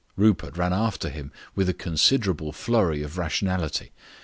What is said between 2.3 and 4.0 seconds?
flurry of rationality.